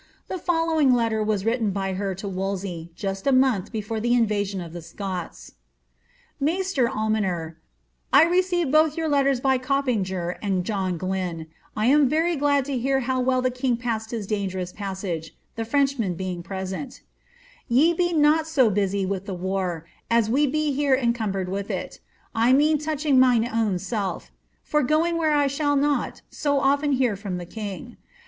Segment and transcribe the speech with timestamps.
[0.29, 4.15] The fol lowing letter was written by her to Wolsey just a month before the
[4.15, 5.53] in* vasion of the Scots:—^
[6.39, 7.57] Maister Almoner,"
[8.11, 11.45] I received both your letters by Coppinger and John Olyn, and
[11.77, 15.65] I am rery glad to hear how well tlie king passed his dangerous passage, the
[15.65, 16.89] Frem^hmen being present
[17.67, 21.99] ••••••"Ye be not so busy with the war as we be here encumbered with it
[22.33, 24.19] I mean toucliing mine own »eli;
[24.63, 27.97] for going where I shall not so often hear from the king.